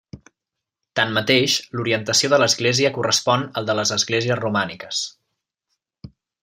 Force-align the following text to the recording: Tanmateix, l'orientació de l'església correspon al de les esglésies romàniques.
Tanmateix, 0.99 1.57
l'orientació 1.79 2.31
de 2.35 2.41
l'església 2.43 2.93
correspon 2.97 3.47
al 3.61 3.69
de 3.71 3.79
les 3.81 3.95
esglésies 4.01 4.43
romàniques. 4.43 5.07